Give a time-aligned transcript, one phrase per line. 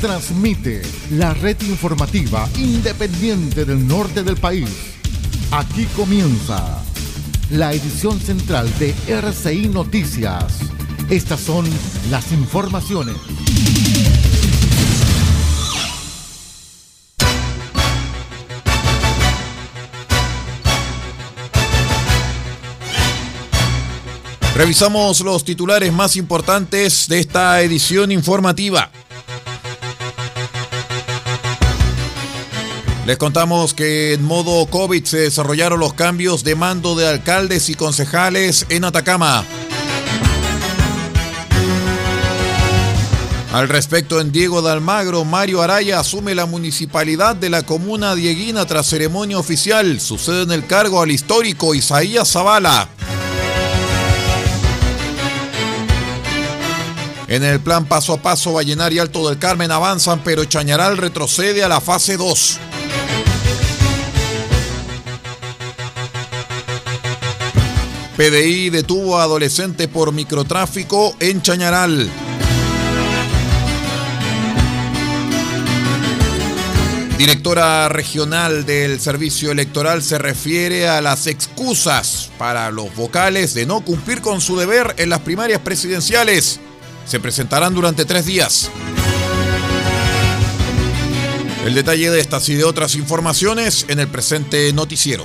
[0.00, 4.68] transmite la red informativa independiente del norte del país.
[5.50, 6.82] Aquí comienza
[7.50, 10.58] la edición central de RCI Noticias.
[11.10, 11.66] Estas son
[12.10, 13.16] las informaciones.
[24.54, 28.90] Revisamos los titulares más importantes de esta edición informativa.
[33.06, 37.74] Les contamos que en modo COVID se desarrollaron los cambios de mando de alcaldes y
[37.74, 39.44] concejales en Atacama.
[43.52, 48.64] Al respecto, en Diego de Almagro, Mario Araya asume la municipalidad de la comuna dieguina
[48.64, 50.00] tras ceremonia oficial.
[50.00, 52.88] Sucede en el cargo al histórico Isaías Zavala.
[57.28, 61.62] En el plan paso a paso, Vallenar y Alto del Carmen avanzan, pero Chañaral retrocede
[61.62, 62.60] a la fase 2.
[68.16, 72.08] PDI detuvo a adolescente por microtráfico en Chañaral.
[77.18, 83.80] Directora regional del Servicio Electoral se refiere a las excusas para los vocales de no
[83.80, 86.60] cumplir con su deber en las primarias presidenciales.
[87.06, 88.70] Se presentarán durante tres días.
[91.64, 95.24] El detalle de estas y de otras informaciones en el presente noticiero.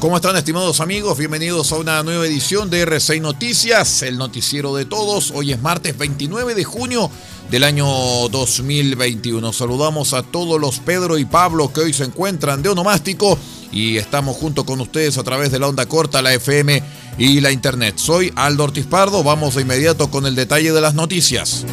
[0.00, 1.18] ¿Cómo están estimados amigos?
[1.18, 5.32] Bienvenidos a una nueva edición de R6 Noticias, el noticiero de todos.
[5.34, 7.10] Hoy es martes 29 de junio
[7.50, 7.84] del año
[8.28, 9.52] 2021.
[9.52, 13.36] Saludamos a todos los Pedro y Pablo que hoy se encuentran de onomástico
[13.72, 16.80] y estamos junto con ustedes a través de la onda corta, la FM
[17.18, 17.96] y la internet.
[17.96, 21.66] Soy Aldo Ortiz Pardo, vamos de inmediato con el detalle de las noticias.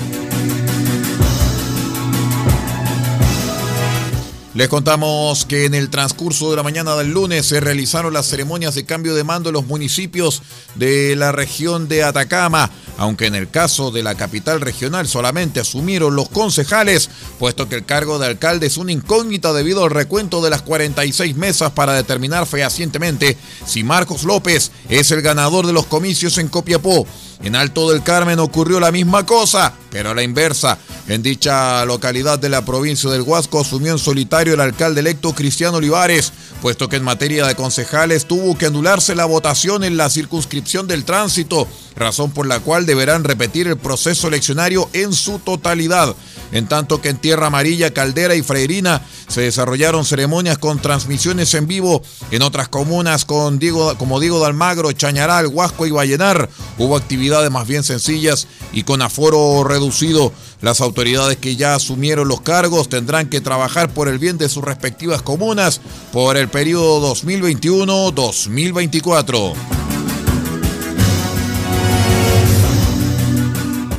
[4.56, 8.74] Les contamos que en el transcurso de la mañana del lunes se realizaron las ceremonias
[8.74, 10.42] de cambio de mando en los municipios
[10.76, 16.16] de la región de Atacama, aunque en el caso de la capital regional solamente asumieron
[16.16, 17.10] los concejales,
[17.40, 21.36] puesto que el cargo de alcalde es una incógnita debido al recuento de las 46
[21.36, 27.06] mesas para determinar fehacientemente si Marcos López es el ganador de los comicios en Copiapó.
[27.44, 30.78] En Alto del Carmen ocurrió la misma cosa, pero a la inversa.
[31.08, 35.78] En dicha localidad de la provincia del Huasco asumió en solitario el alcalde electo Cristiano
[35.78, 40.88] Olivares, puesto que en materia de concejales tuvo que anularse la votación en la circunscripción
[40.88, 46.16] del tránsito, razón por la cual deberán repetir el proceso eleccionario en su totalidad.
[46.52, 51.68] en tanto que en Tierra Amarilla, Caldera y Freirina se desarrollaron ceremonias con transmisiones en
[51.68, 52.02] vivo.
[52.32, 57.52] En otras comunas con Diego, como Diego de Almagro, Chañaral, Huasco y Vallenar hubo actividades
[57.52, 60.32] más bien sencillas y con aforo reducido.
[60.62, 64.64] Las autoridades que ya asumieron los cargos tendrán que trabajar por el bien de sus
[64.64, 69.75] respectivas comunas por el periodo 2021-2024.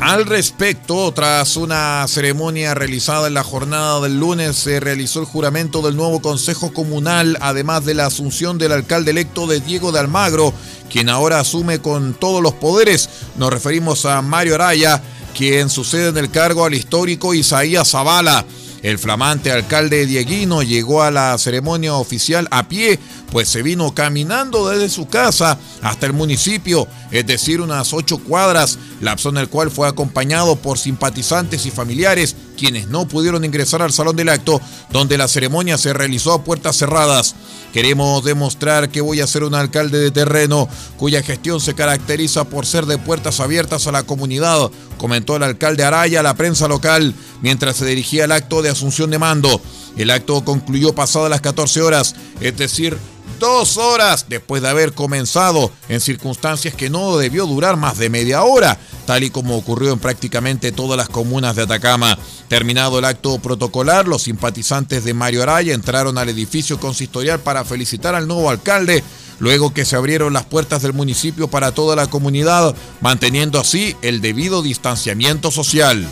[0.07, 5.83] Al respecto, tras una ceremonia realizada en la jornada del lunes, se realizó el juramento
[5.83, 10.55] del nuevo Consejo Comunal, además de la asunción del alcalde electo de Diego de Almagro,
[10.89, 13.09] quien ahora asume con todos los poderes.
[13.37, 15.03] Nos referimos a Mario Araya,
[15.37, 18.47] quien sucede en el cargo al histórico Isaías Zavala.
[18.85, 23.01] El flamante alcalde Dieguino llegó a la ceremonia oficial a pie,
[23.31, 28.79] pues se vino caminando desde su casa hasta el municipio, es decir, unas ocho cuadras,
[29.01, 33.93] lapso en el cual fue acompañado por simpatizantes y familiares, quienes no pudieron ingresar al
[33.93, 34.61] salón del acto,
[34.91, 37.35] donde la ceremonia se realizó a puertas cerradas.
[37.73, 42.67] Queremos demostrar que voy a ser un alcalde de terreno cuya gestión se caracteriza por
[42.67, 47.15] ser de puertas abiertas a la comunidad, comentó el alcalde Araya a la prensa local
[47.43, 49.61] mientras se dirigía al acto de asunción de mando.
[49.97, 52.97] El acto concluyó pasadas las 14 horas, es decir,
[53.39, 58.43] dos horas después de haber comenzado en circunstancias que no debió durar más de media
[58.43, 62.19] hora, tal y como ocurrió en prácticamente todas las comunas de Atacama.
[62.49, 68.15] Terminado el acto protocolar, los simpatizantes de Mario Araya entraron al edificio consistorial para felicitar
[68.15, 69.05] al nuevo alcalde,
[69.39, 74.21] luego que se abrieron las puertas del municipio para toda la comunidad, manteniendo así el
[74.21, 76.07] debido distanciamiento social.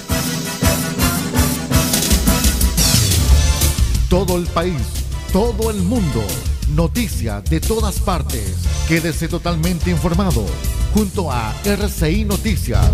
[4.11, 4.77] Todo el país,
[5.33, 6.25] todo el mundo
[6.75, 8.57] Noticias de todas partes.
[8.89, 10.45] Quédese totalmente informado
[10.93, 12.85] junto a RCI Noticias.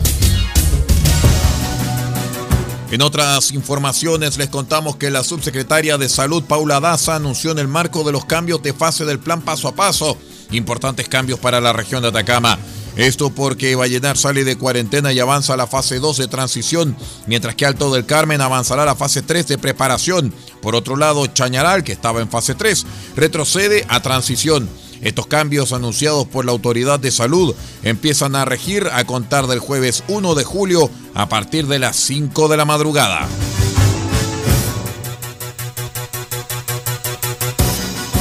[2.91, 7.69] En otras informaciones les contamos que la subsecretaria de Salud Paula Daza anunció en el
[7.69, 10.19] marco de los cambios de fase del plan paso a paso
[10.51, 12.59] importantes cambios para la región de Atacama.
[12.97, 16.97] Esto porque Vallenar sale de cuarentena y avanza a la fase 2 de transición,
[17.27, 20.35] mientras que Alto del Carmen avanzará a la fase 3 de preparación.
[20.61, 22.87] Por otro lado, Chañaral, que estaba en fase 3,
[23.17, 24.69] retrocede a transición.
[25.01, 30.05] Estos cambios anunciados por la Autoridad de Salud empiezan a regir a contar del jueves
[30.09, 33.27] 1 de julio a partir de las 5 de la madrugada.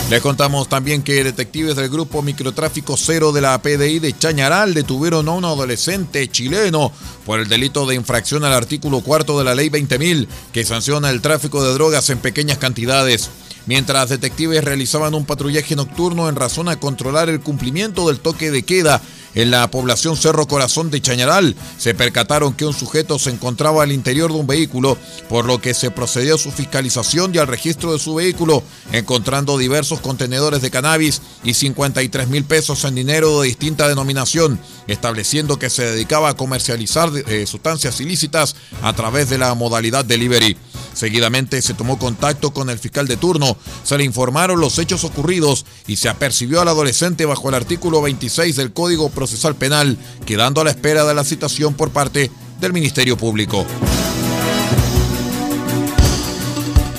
[0.09, 5.27] Le contamos también que detectives del grupo Microtráfico Cero de la PDI de Chañaral detuvieron
[5.27, 6.91] a un adolescente chileno
[7.27, 11.21] por el delito de infracción al artículo cuarto de la ley 20.000 que sanciona el
[11.21, 13.29] tráfico de drogas en pequeñas cantidades.
[13.67, 18.63] Mientras detectives realizaban un patrullaje nocturno en razón a controlar el cumplimiento del toque de
[18.63, 19.03] queda
[19.35, 23.91] en la población Cerro Corazón de Chañaral, se percataron que un sujeto se encontraba al
[23.91, 24.97] interior de un vehículo,
[25.27, 29.57] por lo que se procedió a su fiscalización y al registro de su vehículo, encontrando
[29.57, 35.69] diversos contenedores de cannabis y 53 mil pesos en dinero de distinta denominación, estableciendo que
[35.69, 40.57] se dedicaba a comercializar eh, sustancias ilícitas a través de la modalidad delivery.
[40.99, 45.65] Seguidamente se tomó contacto con el fiscal de turno, se le informaron los hechos ocurridos
[45.87, 50.65] y se apercibió al adolescente bajo el artículo 26 del Código Procesal Penal, quedando a
[50.65, 52.29] la espera de la citación por parte
[52.59, 53.65] del Ministerio Público.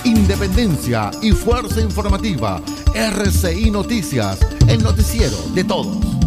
[0.04, 2.62] Independencia y fuerza informativa.
[2.94, 6.19] RCI Noticias, el noticiero de todos.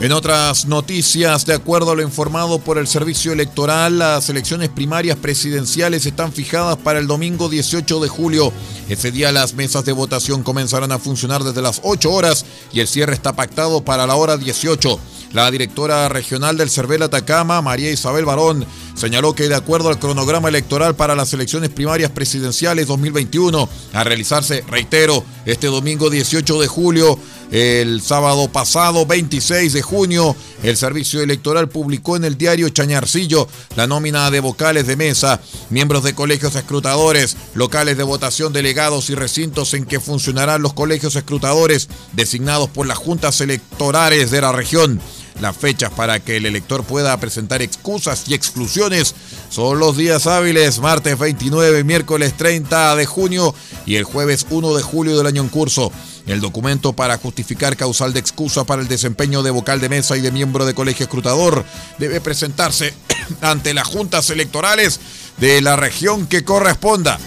[0.00, 5.18] En otras noticias, de acuerdo a lo informado por el Servicio Electoral, las elecciones primarias
[5.18, 8.50] presidenciales están fijadas para el domingo 18 de julio.
[8.88, 12.88] Ese día las mesas de votación comenzarán a funcionar desde las 8 horas y el
[12.88, 14.98] cierre está pactado para la hora 18.
[15.32, 18.64] La directora regional del CERVEL Atacama, María Isabel Barón,
[18.94, 24.64] señaló que de acuerdo al cronograma electoral para las elecciones primarias presidenciales 2021, a realizarse,
[24.66, 27.18] reitero, este domingo 18 de julio,
[27.50, 33.86] el sábado pasado, 26 de junio, el Servicio Electoral publicó en el diario Chañarcillo la
[33.86, 39.74] nómina de vocales de mesa, miembros de colegios escrutadores, locales de votación, delegados y recintos
[39.74, 45.00] en que funcionarán los colegios escrutadores designados por las juntas electorales de la región.
[45.40, 49.14] Las fechas para que el elector pueda presentar excusas y exclusiones
[49.48, 53.54] son los días hábiles, martes 29, miércoles 30 de junio
[53.86, 55.92] y el jueves 1 de julio del año en curso.
[56.26, 60.20] El documento para justificar causal de excusa para el desempeño de vocal de mesa y
[60.20, 61.64] de miembro de colegio escrutador
[61.98, 62.92] debe presentarse
[63.40, 65.00] ante las juntas electorales
[65.38, 67.18] de la región que corresponda.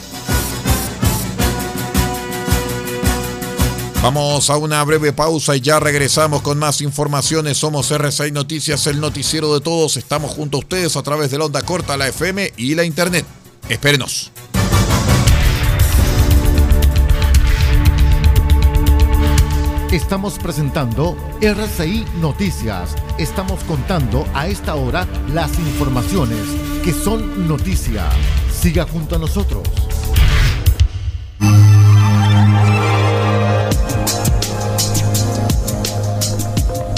[4.03, 7.57] Vamos a una breve pausa y ya regresamos con más informaciones.
[7.57, 9.95] Somos R6 Noticias, el noticiero de todos.
[9.95, 13.25] Estamos junto a ustedes a través de la onda corta, la FM y la Internet.
[13.69, 14.29] Espérenos.
[19.89, 22.95] Estamos presentando RCI Noticias.
[23.17, 26.41] Estamos contando a esta hora las informaciones
[26.83, 28.09] que son noticia.
[28.51, 29.63] Siga junto a nosotros.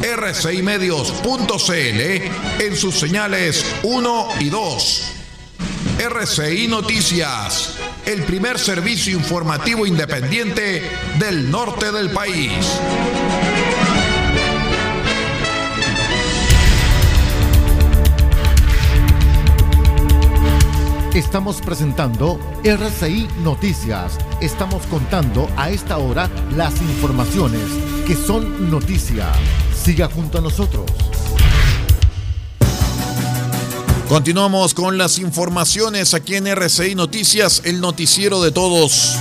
[0.00, 5.12] rcimedios.cl en sus señales 1 y 2.
[5.98, 7.74] RCI Noticias,
[8.06, 10.88] el primer servicio informativo independiente
[11.18, 12.52] del norte del país.
[21.18, 24.16] Estamos presentando RCI Noticias.
[24.40, 27.64] Estamos contando a esta hora las informaciones
[28.06, 29.26] que son noticia.
[29.88, 30.84] Siga junto a nosotros.
[34.06, 39.16] Continuamos con las informaciones aquí en RCI Noticias, el noticiero de todos.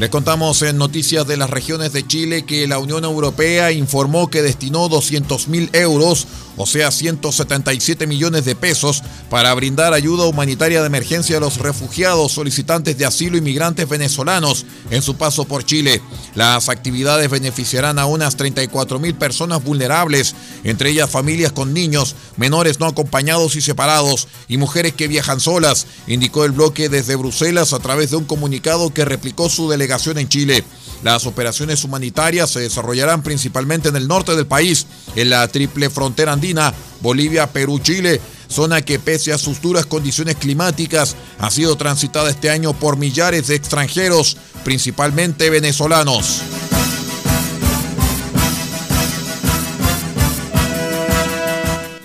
[0.00, 4.42] Les contamos en noticias de las regiones de Chile que la Unión Europea informó que
[4.42, 6.28] destinó 200 mil euros
[6.58, 12.32] o sea 177 millones de pesos, para brindar ayuda humanitaria de emergencia a los refugiados,
[12.32, 16.02] solicitantes de asilo y migrantes venezolanos en su paso por Chile.
[16.34, 22.80] Las actividades beneficiarán a unas 34 mil personas vulnerables, entre ellas familias con niños, menores
[22.80, 27.78] no acompañados y separados y mujeres que viajan solas, indicó el bloque desde Bruselas a
[27.78, 30.64] través de un comunicado que replicó su en Chile.
[31.02, 36.32] Las operaciones humanitarias se desarrollarán principalmente en el norte del país, en la triple frontera
[36.32, 42.30] andina, Bolivia, Perú, Chile, zona que pese a sus duras condiciones climáticas ha sido transitada
[42.30, 46.42] este año por millares de extranjeros, principalmente venezolanos.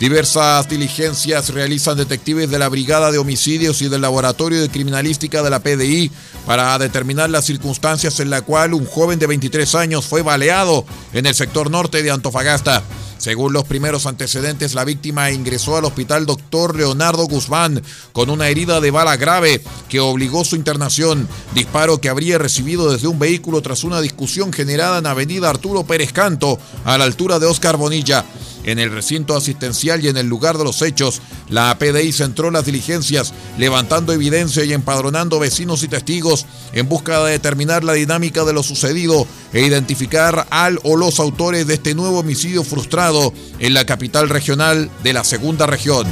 [0.03, 5.49] Diversas diligencias realizan detectives de la Brigada de Homicidios y del Laboratorio de Criminalística de
[5.49, 6.11] la PDI
[6.45, 10.83] para determinar las circunstancias en la cual un joven de 23 años fue baleado
[11.13, 12.83] en el sector norte de Antofagasta.
[13.17, 17.81] Según los primeros antecedentes, la víctima ingresó al hospital doctor Leonardo Guzmán
[18.11, 23.07] con una herida de bala grave que obligó su internación, disparo que habría recibido desde
[23.07, 27.45] un vehículo tras una discusión generada en Avenida Arturo Pérez Canto, a la altura de
[27.45, 28.25] Oscar Bonilla.
[28.63, 32.65] En el recinto asistencial y en el lugar de los hechos, la PDI centró las
[32.65, 38.53] diligencias, levantando evidencia y empadronando vecinos y testigos en busca de determinar la dinámica de
[38.53, 43.85] lo sucedido e identificar al o los autores de este nuevo homicidio frustrado en la
[43.85, 46.07] capital regional de la segunda región.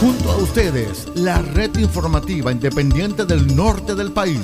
[0.00, 4.40] Junto a ustedes, la red informativa independiente del norte del país.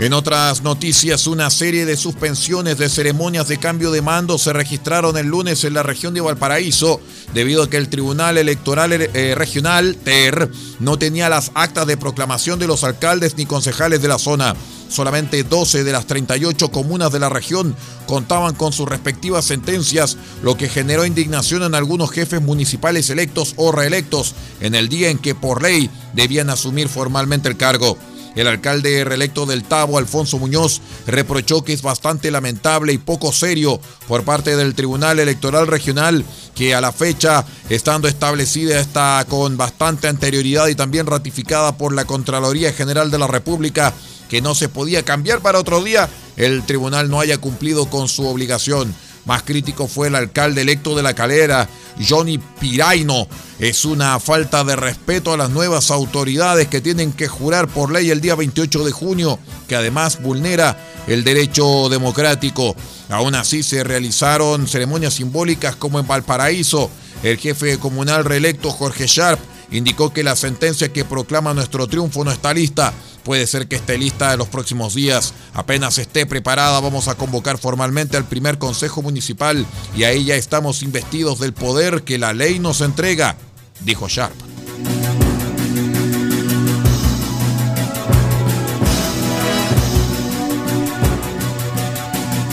[0.00, 5.18] En otras noticias, una serie de suspensiones de ceremonias de cambio de mando se registraron
[5.18, 7.02] el lunes en la región de Valparaíso
[7.34, 12.58] debido a que el Tribunal Electoral eh, Regional, TER, no tenía las actas de proclamación
[12.58, 14.56] de los alcaldes ni concejales de la zona.
[14.88, 17.76] Solamente 12 de las 38 comunas de la región
[18.06, 23.70] contaban con sus respectivas sentencias, lo que generó indignación en algunos jefes municipales electos o
[23.70, 27.98] reelectos en el día en que por ley debían asumir formalmente el cargo.
[28.36, 33.80] El alcalde reelecto del Tabo, Alfonso Muñoz, reprochó que es bastante lamentable y poco serio
[34.06, 40.08] por parte del Tribunal Electoral Regional que a la fecha, estando establecida está con bastante
[40.08, 43.92] anterioridad y también ratificada por la Contraloría General de la República,
[44.28, 48.26] que no se podía cambiar para otro día, el tribunal no haya cumplido con su
[48.26, 48.94] obligación.
[49.26, 51.68] Más crítico fue el alcalde electo de La Calera,
[52.08, 53.28] Johnny Piraino.
[53.58, 58.10] Es una falta de respeto a las nuevas autoridades que tienen que jurar por ley
[58.10, 62.74] el día 28 de junio, que además vulnera el derecho democrático.
[63.10, 66.90] Aún así se realizaron ceremonias simbólicas como en Valparaíso.
[67.22, 72.32] El jefe comunal reelecto Jorge Sharp indicó que la sentencia que proclama nuestro triunfo no
[72.32, 72.92] está lista
[73.24, 75.34] Puede ser que esté lista en los próximos días.
[75.54, 80.82] Apenas esté preparada, vamos a convocar formalmente al primer Consejo Municipal y ahí ya estamos
[80.82, 83.36] investidos del poder que la ley nos entrega,
[83.80, 84.34] dijo Sharp.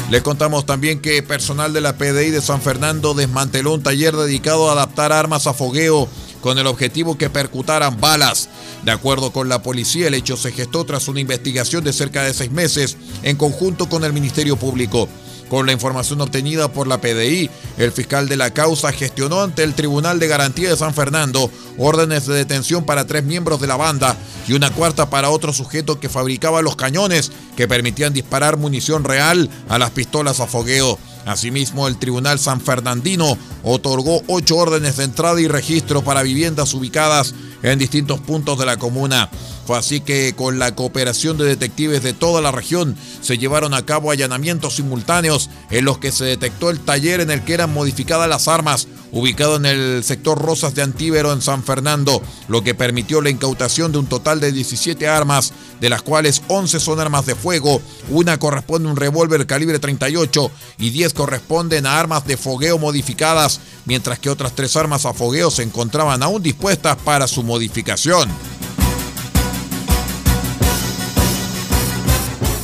[0.10, 4.69] Les contamos también que personal de la PDI de San Fernando desmanteló un taller dedicado
[4.69, 6.07] a adaptar armas a fogueo
[6.41, 8.47] con el objetivo que percutaran balas.
[8.88, 12.34] De acuerdo con la policía, el hecho se gestó tras una investigación de cerca de
[12.34, 15.10] seis meses en conjunto con el Ministerio Público.
[15.50, 19.73] Con la información obtenida por la PDI, el fiscal de la causa gestionó ante el
[19.73, 24.15] Tribunal de Garantía de San Fernando órdenes de detención para tres miembros de la banda
[24.47, 29.50] y una cuarta para otro sujeto que fabricaba los cañones que permitían disparar munición real
[29.67, 30.97] a las pistolas a fogueo.
[31.27, 37.35] Asimismo, el Tribunal San Fernandino otorgó ocho órdenes de entrada y registro para viviendas ubicadas
[37.63, 39.29] en distintos puntos de la comuna.
[39.65, 43.85] Fue así que con la cooperación de detectives de toda la región se llevaron a
[43.85, 48.29] cabo allanamientos simultáneos en los que se detectó el taller en el que eran modificadas
[48.29, 53.22] las armas, ubicado en el sector Rosas de Antíbero en San Fernando, lo que permitió
[53.22, 57.36] la incautación de un total de 17 armas, de las cuales 11 son armas de
[57.36, 62.78] fuego, una corresponde a un revólver calibre 38 y 10 corresponden a armas de fogueo
[62.78, 68.30] modificadas, mientras que otras tres armas a fogueo se encontraban aún dispuestas para su modificación.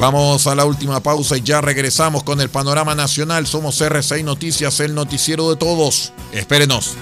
[0.03, 3.47] Vamos a la última pausa y ya regresamos con el panorama nacional.
[3.47, 6.11] Somos R6 Noticias, el noticiero de todos.
[6.33, 6.97] Espérenos.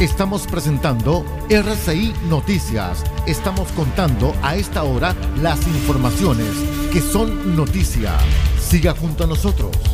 [0.00, 3.04] Estamos presentando RCI Noticias.
[3.28, 6.50] Estamos contando a esta hora las informaciones
[6.92, 8.18] que son noticia.
[8.60, 9.93] Siga junto a nosotros.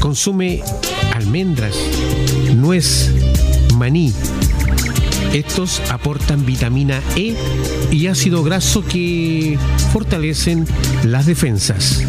[0.00, 0.62] Consume
[1.14, 1.76] almendras,
[2.56, 3.10] nuez,
[3.76, 4.12] maní.
[5.32, 7.36] Estos aportan vitamina E
[7.92, 9.58] y ácido graso que
[9.92, 10.66] fortalecen
[11.04, 12.02] las defensas.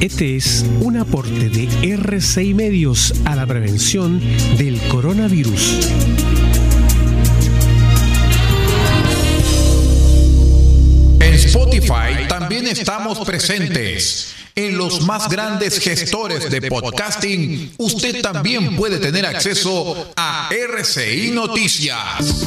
[0.00, 4.20] Este es un aporte de RCI Medios a la prevención
[4.58, 5.88] del coronavirus.
[11.20, 14.35] En Spotify también estamos presentes.
[14.58, 22.46] En los más grandes gestores de podcasting, usted también puede tener acceso a RCI Noticias.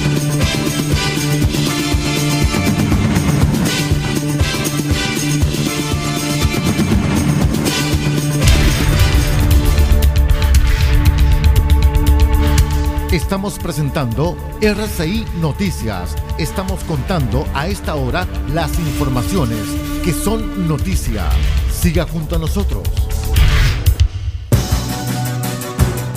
[13.11, 16.15] Estamos presentando RCI Noticias.
[16.37, 19.59] Estamos contando a esta hora las informaciones
[20.01, 21.29] que son noticia.
[21.77, 22.87] Siga junto a nosotros.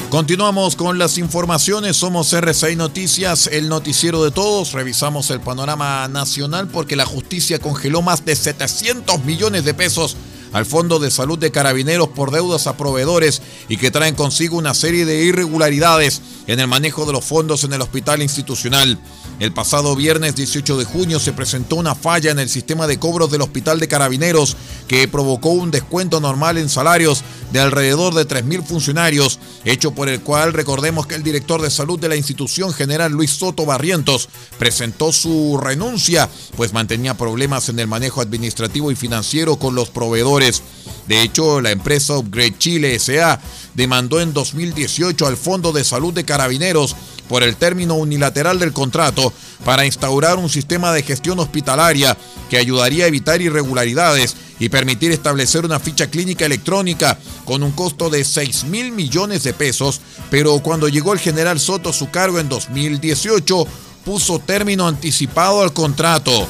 [0.09, 1.97] Continuamos con las informaciones.
[1.97, 4.71] Somos RCI Noticias, el noticiero de todos.
[4.71, 10.17] Revisamos el panorama nacional porque la justicia congeló más de 700 millones de pesos
[10.55, 14.73] al Fondo de Salud de Carabineros por deudas a proveedores y que traen consigo una
[14.73, 18.99] serie de irregularidades en el manejo de los fondos en el hospital institucional.
[19.41, 23.33] El pasado viernes 18 de junio se presentó una falla en el sistema de cobros
[23.33, 28.65] del Hospital de Carabineros que provocó un descuento normal en salarios de alrededor de 3.000
[28.65, 33.13] funcionarios, hecho por el cual recordemos que el director de salud de la institución general
[33.13, 39.57] Luis Soto Barrientos presentó su renuncia, pues mantenía problemas en el manejo administrativo y financiero
[39.57, 40.63] con los proveedores.
[41.09, 43.41] De hecho, la empresa Upgrade Chile SA
[43.75, 46.97] demandó en 2018 al Fondo de Salud de Carabineros
[47.29, 49.33] por el término unilateral del contrato
[49.65, 52.17] para instaurar un sistema de gestión hospitalaria
[52.51, 58.11] que ayudaría a evitar irregularidades y permitir establecer una ficha clínica electrónica con un costo
[58.11, 62.39] de 6 mil millones de pesos, pero cuando llegó el general Soto a su cargo
[62.39, 63.67] en 2018,
[64.05, 66.47] puso término anticipado al contrato.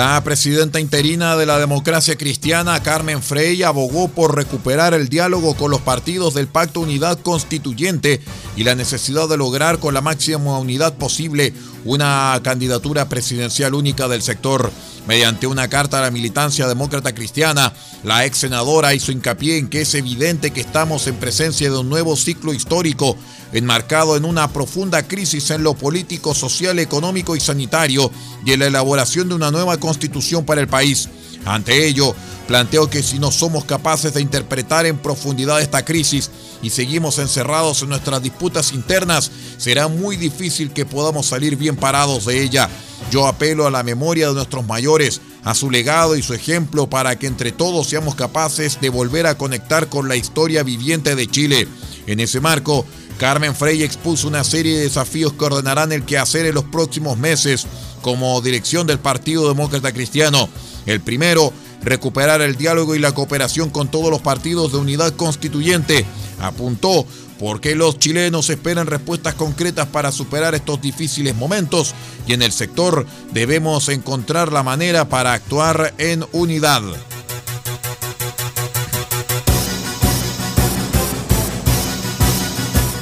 [0.00, 5.70] La presidenta interina de la democracia cristiana, Carmen Frey, abogó por recuperar el diálogo con
[5.70, 8.22] los partidos del Pacto Unidad Constituyente
[8.56, 11.52] y la necesidad de lograr con la máxima unidad posible
[11.84, 14.72] una candidatura presidencial única del sector.
[15.06, 17.72] Mediante una carta a la militancia demócrata cristiana,
[18.04, 21.88] la ex senadora hizo hincapié en que es evidente que estamos en presencia de un
[21.88, 23.16] nuevo ciclo histórico
[23.52, 28.10] enmarcado en una profunda crisis en lo político, social, económico y sanitario
[28.44, 31.08] y en la elaboración de una nueva constitución para el país.
[31.44, 32.14] Ante ello,
[32.46, 36.30] planteo que si no somos capaces de interpretar en profundidad esta crisis
[36.62, 42.26] y seguimos encerrados en nuestras disputas internas, será muy difícil que podamos salir bien parados
[42.26, 42.68] de ella.
[43.10, 47.18] Yo apelo a la memoria de nuestros mayores, a su legado y su ejemplo para
[47.18, 51.66] que entre todos seamos capaces de volver a conectar con la historia viviente de Chile.
[52.06, 52.84] En ese marco,
[53.18, 57.66] Carmen Frey expuso una serie de desafíos que ordenarán el quehacer en los próximos meses
[58.00, 60.48] como dirección del Partido Demócrata Cristiano.
[60.86, 66.06] El primero, recuperar el diálogo y la cooperación con todos los partidos de unidad constituyente.
[66.40, 67.06] Apuntó
[67.40, 71.94] porque los chilenos esperan respuestas concretas para superar estos difíciles momentos
[72.26, 76.82] y en el sector debemos encontrar la manera para actuar en unidad.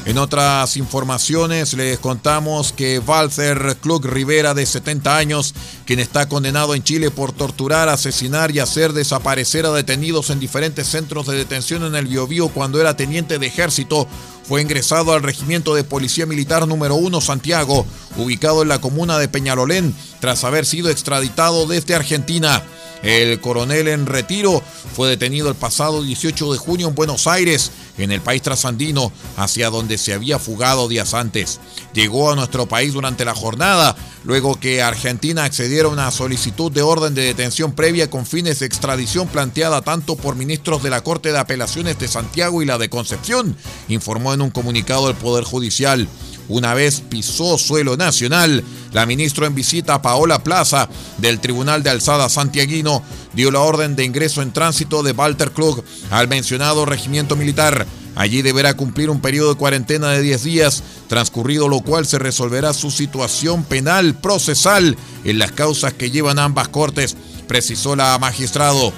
[0.09, 6.75] En otras informaciones les contamos que Walter Klug Rivera, de 70 años, quien está condenado
[6.75, 11.85] en Chile por torturar, asesinar y hacer desaparecer a detenidos en diferentes centros de detención
[11.85, 14.09] en el Biobío cuando era teniente de ejército,
[14.49, 19.29] fue ingresado al Regimiento de Policía Militar número 1 Santiago, ubicado en la comuna de
[19.29, 22.63] Peñalolén, tras haber sido extraditado desde Argentina.
[23.03, 24.63] El coronel en retiro
[24.95, 29.71] fue detenido el pasado 18 de junio en Buenos Aires, en el país trasandino, hacia
[29.71, 31.61] donde se había fugado días antes.
[31.95, 36.83] Llegó a nuestro país durante la jornada, luego que Argentina accediera a una solicitud de
[36.83, 41.31] orden de detención previa con fines de extradición planteada tanto por ministros de la Corte
[41.31, 43.57] de Apelaciones de Santiago y la de Concepción,
[43.89, 46.09] informó en un comunicado el Poder Judicial.
[46.49, 52.31] Una vez pisó suelo nacional, la ministra en visita Paola Plaza del Tribunal de Alzada
[52.31, 53.03] Santiaguino
[53.35, 57.87] dio la orden de ingreso en tránsito de Walter Klug al mencionado regimiento militar.
[58.15, 62.73] Allí deberá cumplir un periodo de cuarentena de 10 días, transcurrido lo cual se resolverá
[62.73, 68.93] su situación penal procesal en las causas que llevan ambas cortes, precisó la magistrado.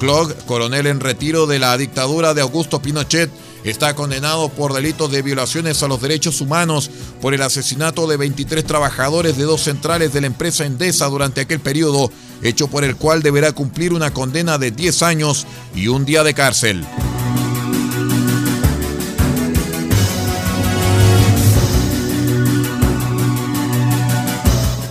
[0.00, 3.30] Klug, coronel en retiro de la dictadura de Augusto Pinochet,
[3.66, 6.88] está condenado por delitos de violaciones a los derechos humanos
[7.20, 11.58] por el asesinato de 23 trabajadores de dos centrales de la empresa Endesa durante aquel
[11.58, 12.10] periodo,
[12.42, 16.34] hecho por el cual deberá cumplir una condena de 10 años y un día de
[16.34, 16.86] cárcel.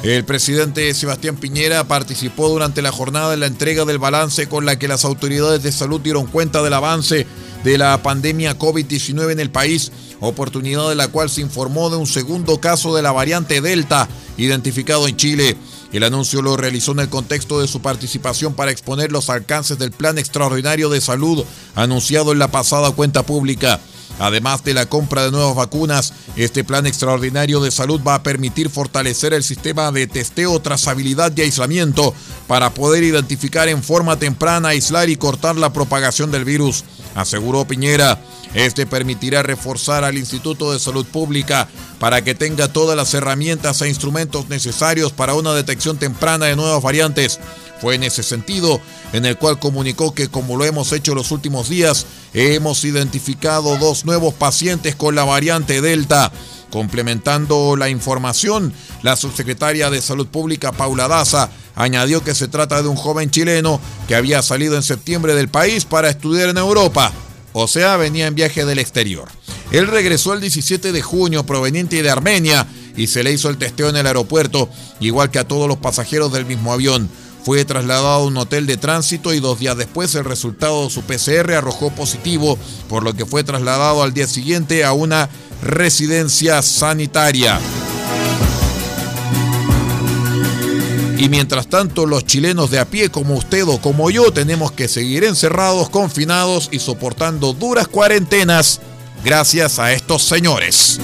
[0.03, 4.77] El presidente Sebastián Piñera participó durante la jornada en la entrega del balance con la
[4.77, 7.25] que las autoridades de salud dieron cuenta del avance
[7.65, 12.05] de la pandemia COVID-19 en el país, oportunidad de la cual se informó de un
[12.05, 15.57] segundo caso de la variante Delta identificado en Chile.
[15.91, 19.91] El anuncio lo realizó en el contexto de su participación para exponer los alcances del
[19.91, 23.79] Plan Extraordinario de Salud anunciado en la pasada cuenta pública.
[24.19, 28.69] Además de la compra de nuevas vacunas, este plan extraordinario de salud va a permitir
[28.69, 32.13] fortalecer el sistema de testeo, trazabilidad y aislamiento
[32.47, 38.19] para poder identificar en forma temprana, aislar y cortar la propagación del virus, aseguró Piñera.
[38.53, 41.67] Este permitirá reforzar al Instituto de Salud Pública
[41.99, 46.81] para que tenga todas las herramientas e instrumentos necesarios para una detección temprana de nuevas
[46.81, 47.39] variantes.
[47.81, 48.79] Fue en ese sentido
[49.13, 54.05] en el cual comunicó que como lo hemos hecho los últimos días, hemos identificado dos
[54.05, 56.31] nuevos pacientes con la variante Delta.
[56.71, 62.87] Complementando la información, la subsecretaria de Salud Pública, Paula Daza, añadió que se trata de
[62.87, 67.13] un joven chileno que había salido en septiembre del país para estudiar en Europa
[67.57, 69.29] o sea, venía en viaje del exterior.
[69.71, 73.87] Él regresó el 17 de junio proveniente de Armenia y se le hizo el testeo
[73.87, 77.09] en el aeropuerto, igual que a todos los pasajeros del mismo avión.
[77.45, 81.03] Fue trasladado a un hotel de tránsito y dos días después el resultado de su
[81.03, 82.57] PCR arrojó positivo,
[82.89, 85.29] por lo que fue trasladado al día siguiente a una
[85.61, 87.59] residencia sanitaria.
[91.19, 94.87] Y mientras tanto, los chilenos de a pie como usted o como yo tenemos que
[94.87, 98.81] seguir encerrados, confinados y soportando duras cuarentenas
[99.23, 100.99] gracias a estos señores.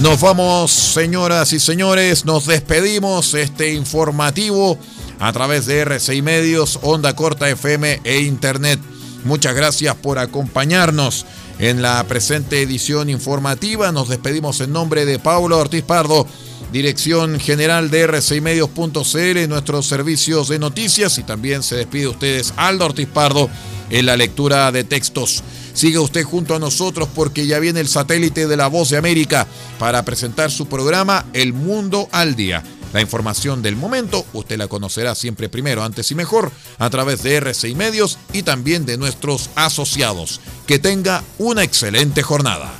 [0.00, 4.78] Nos vamos, señoras y señores, nos despedimos este informativo
[5.18, 8.80] a través de RCI Medios, Onda Corta FM e Internet.
[9.24, 11.26] Muchas gracias por acompañarnos
[11.58, 13.92] en la presente edición informativa.
[13.92, 16.26] Nos despedimos en nombre de Pablo Ortiz Pardo
[16.72, 23.08] dirección general de r6medios.cl, nuestros servicios de noticias y también se despide ustedes Aldo Ortiz
[23.08, 23.50] Pardo
[23.90, 25.42] en la lectura de textos.
[25.80, 29.46] Siga usted junto a nosotros porque ya viene el satélite de la Voz de América
[29.78, 32.62] para presentar su programa El Mundo al Día.
[32.92, 37.34] La información del momento usted la conocerá siempre primero, antes y mejor, a través de
[37.36, 40.42] RCI Medios y también de nuestros asociados.
[40.66, 42.79] Que tenga una excelente jornada.